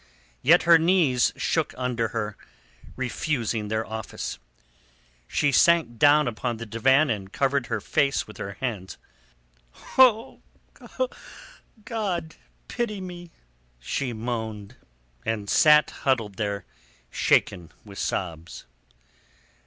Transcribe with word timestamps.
Yet 0.41 0.63
her 0.63 0.79
knees 0.79 1.31
shook 1.37 1.75
under 1.77 2.07
her, 2.07 2.35
refusing 2.95 3.67
their 3.67 3.85
office. 3.85 4.39
She 5.27 5.51
sank 5.51 5.99
down 5.99 6.27
upon 6.27 6.57
the 6.57 6.65
divan 6.65 7.11
and 7.11 7.31
covered 7.31 7.67
her 7.67 7.79
face 7.79 8.25
with 8.25 8.37
her 8.37 8.53
hands. 8.53 8.97
"God 11.85 12.35
pity 12.67 12.99
me!" 12.99 13.29
she 13.79 14.11
moaned, 14.11 14.75
and 15.23 15.47
sat 15.47 15.91
huddled 16.01 16.37
there, 16.37 16.65
shaken 17.11 17.71
with 17.85 17.99
sobs. 17.99 18.65